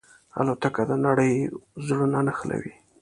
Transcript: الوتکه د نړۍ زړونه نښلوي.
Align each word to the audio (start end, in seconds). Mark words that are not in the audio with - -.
الوتکه 0.39 0.83
د 0.89 0.91
نړۍ 1.05 1.33
زړونه 1.85 2.19
نښلوي. 2.27 2.73